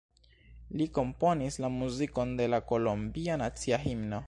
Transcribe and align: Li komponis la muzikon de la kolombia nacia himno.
Li 0.79 0.87
komponis 0.99 1.59
la 1.65 1.71
muzikon 1.75 2.33
de 2.41 2.49
la 2.55 2.61
kolombia 2.73 3.39
nacia 3.45 3.83
himno. 3.89 4.19